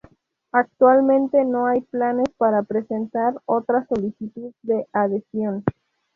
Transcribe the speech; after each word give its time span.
Actualmente 0.51 1.45
no 1.45 1.67
hay 1.67 1.81
planes 1.81 2.25
para 2.39 2.63
presentar 2.63 3.35
otra 3.45 3.85
solicitud 3.85 4.51
de 4.63 4.87
adhesión. 4.93 5.63